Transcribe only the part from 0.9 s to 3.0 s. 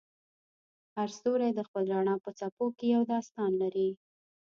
هر ستوری د خپل رڼا په څپو کې